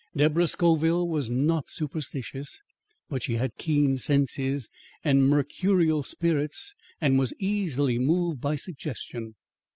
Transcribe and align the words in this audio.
Deborah 0.15 0.47
Scoville 0.47 1.07
was 1.07 1.29
not 1.29 1.69
superstitious, 1.69 2.59
but 3.07 3.21
she 3.21 3.35
had 3.35 3.55
keen 3.59 3.97
senses 3.97 4.67
and 5.03 5.27
mercurial 5.29 6.01
spirits 6.01 6.73
and 6.99 7.19
was 7.19 7.35
easily 7.37 7.99
moved 7.99 8.41
by 8.41 8.55
suggestion. 8.55 9.35